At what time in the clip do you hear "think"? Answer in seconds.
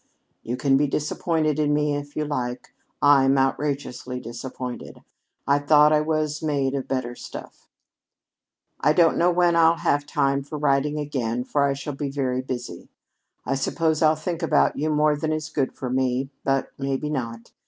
14.15-14.41